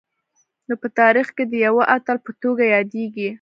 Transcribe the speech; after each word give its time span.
نو 0.67 0.73
په 0.81 0.87
تاریخ 0.99 1.27
کي 1.35 1.43
د 1.47 1.53
یوه 1.65 1.83
اتل 1.95 2.17
په 2.25 2.31
توګه 2.41 2.63
یادیږي 2.75 3.27